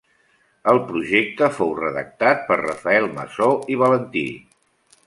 El 0.71 0.79
projecte 0.87 1.51
fou 1.59 1.75
redactat 1.81 2.43
per 2.49 2.59
Rafael 2.63 3.09
Masó 3.21 3.53
i 3.77 3.83
Valentí. 3.85 4.27